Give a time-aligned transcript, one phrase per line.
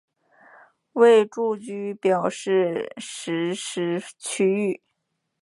[0.93, 4.81] 为住居表示实施区域。